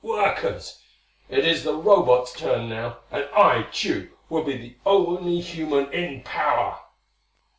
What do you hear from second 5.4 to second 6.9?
human in power!"